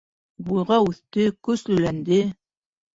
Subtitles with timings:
[0.47, 2.23] Буйға үҫте, көслөләнде.